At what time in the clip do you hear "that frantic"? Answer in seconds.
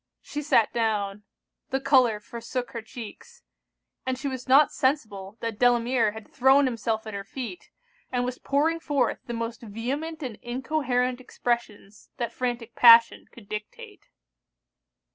12.17-12.73